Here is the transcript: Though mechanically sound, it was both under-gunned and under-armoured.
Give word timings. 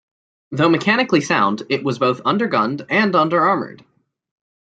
Though 0.51 0.69
mechanically 0.69 1.21
sound, 1.21 1.61
it 1.69 1.83
was 1.83 1.99
both 1.99 2.21
under-gunned 2.25 2.87
and 2.89 3.15
under-armoured. 3.15 3.85